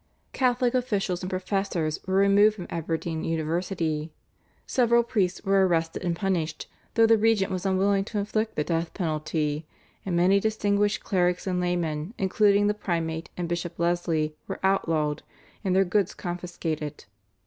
Catholic 0.33 0.73
officials 0.73 1.21
and 1.21 1.29
professors 1.29 1.99
were 2.07 2.15
removed 2.15 2.55
from 2.55 2.65
Aberdeen 2.71 3.23
University; 3.23 4.11
several 4.65 5.03
priests 5.03 5.43
were 5.43 5.63
arrested 5.67 6.03
and 6.03 6.15
punished 6.15 6.65
though 6.95 7.05
the 7.05 7.19
regent 7.19 7.51
was 7.51 7.67
unwilling 7.67 8.03
to 8.05 8.17
inflict 8.17 8.55
the 8.55 8.63
death 8.63 8.95
penalty, 8.95 9.67
and 10.03 10.15
many 10.15 10.39
distinguished 10.39 11.03
clerics 11.03 11.45
and 11.45 11.61
laymen, 11.61 12.15
including 12.17 12.65
the 12.65 12.73
Primate 12.73 13.29
and 13.37 13.47
Bishop 13.47 13.77
Leslie, 13.77 14.35
were 14.47 14.59
outlawed 14.63 15.21
and 15.63 15.75
their 15.75 15.85
goods 15.85 16.15
confiscated. 16.15 17.05